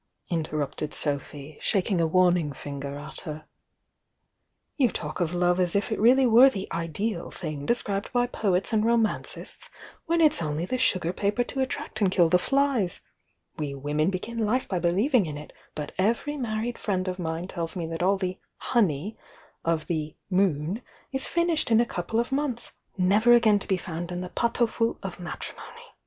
interrupted 0.31 0.95
Sophy, 0.95 1.59
shaking 1.61 2.01
a 2.01 2.07
warning 2.07 2.51
finger 2.53 2.97
at 2.97 3.19
her— 3.19 3.45
"you 4.75 4.89
talk 4.89 5.19
of 5.19 5.31
love 5.31 5.59
as 5.59 5.75
if 5.75 5.91
it 5.91 5.99
really 5.99 6.25
were 6.25 6.49
the 6.49 6.67
'ideal' 6.73 7.29
thing 7.29 7.67
described 7.67 8.11
by 8.11 8.25
poets 8.25 8.73
and 8.73 8.83
romancists, 8.83 9.69
when 10.07 10.19
it's 10.19 10.41
only 10.41 10.65
the 10.65 10.79
sugar 10.79 11.13
paper 11.13 11.43
to 11.43 11.59
at 11.61 11.69
tract 11.69 12.01
and 12.01 12.09
kill 12.11 12.29
the 12.29 12.39
flies! 12.39 13.01
We 13.59 13.75
women 13.75 14.09
begin 14.09 14.39
life 14.43 14.67
by 14.67 14.79
believing 14.79 15.27
in 15.27 15.37
It; 15.37 15.53
but 15.75 15.91
every 15.99 16.35
married 16.35 16.79
friend 16.79 17.07
of 17.07 17.19
mine 17.19 17.47
tells 17.47 17.75
me 17.75 17.85
that 17.85 18.01
all 18.01 18.17
the 18.17 18.39
'honey' 18.57 19.19
of 19.63 19.85
the 19.85 20.15
'moon' 20.31 20.81
is 21.11 21.27
finished 21.27 21.69
in 21.69 21.79
a 21.79 21.85
couple 21.85 22.19
of 22.19 22.31
months, 22.31 22.71
never 22.97 23.33
again 23.33 23.59
to 23.59 23.67
be 23.67 23.77
found 23.77 24.11
in 24.11 24.21
the 24.21 24.29
pot 24.29 24.59
au 24.61 24.65
feu 24.65 24.97
of 25.03 25.19
matrimony! 25.19 25.93